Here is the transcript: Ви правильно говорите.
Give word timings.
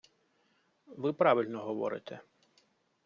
Ви 0.87 1.13
правильно 1.13 1.63
говорите. 1.63 2.19